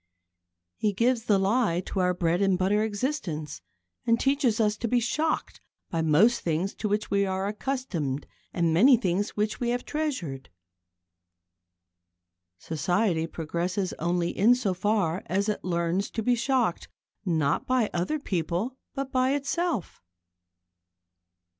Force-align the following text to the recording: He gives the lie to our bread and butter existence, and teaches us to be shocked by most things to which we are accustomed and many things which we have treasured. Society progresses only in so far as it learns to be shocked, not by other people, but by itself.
He 0.77 0.93
gives 0.93 1.25
the 1.25 1.37
lie 1.37 1.79
to 1.81 1.99
our 1.99 2.15
bread 2.15 2.41
and 2.41 2.57
butter 2.57 2.83
existence, 2.83 3.61
and 4.03 4.19
teaches 4.19 4.59
us 4.59 4.75
to 4.77 4.87
be 4.87 4.99
shocked 4.99 5.61
by 5.91 6.01
most 6.01 6.41
things 6.41 6.73
to 6.77 6.89
which 6.89 7.11
we 7.11 7.23
are 7.23 7.45
accustomed 7.45 8.25
and 8.51 8.73
many 8.73 8.97
things 8.97 9.37
which 9.37 9.59
we 9.59 9.69
have 9.69 9.85
treasured. 9.85 10.49
Society 12.57 13.27
progresses 13.27 13.93
only 13.99 14.35
in 14.35 14.55
so 14.55 14.73
far 14.73 15.21
as 15.27 15.47
it 15.47 15.63
learns 15.63 16.09
to 16.09 16.23
be 16.23 16.33
shocked, 16.33 16.87
not 17.23 17.67
by 17.67 17.91
other 17.93 18.17
people, 18.17 18.79
but 18.95 19.11
by 19.11 19.35
itself. 19.35 20.01